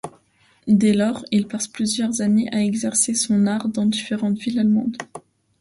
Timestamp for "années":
2.21-2.49